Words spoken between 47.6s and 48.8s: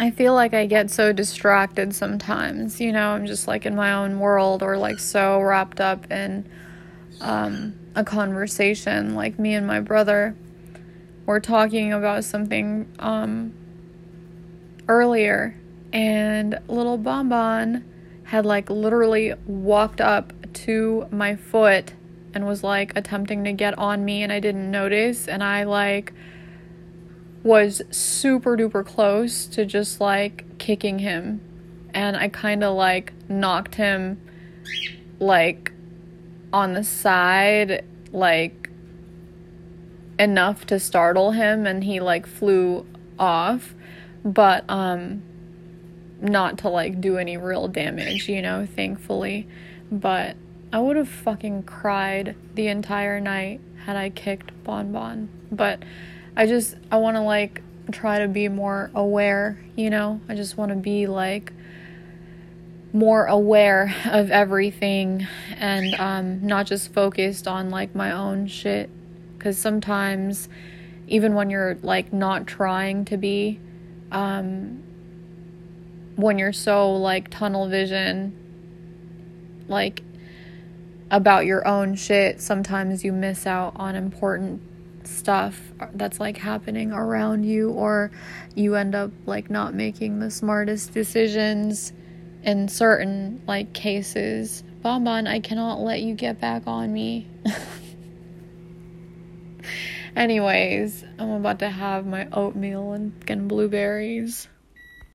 damage, you know,